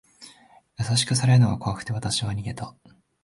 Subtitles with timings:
[0.79, 2.73] 優しくされるのが怖くて、わたしは逃げた。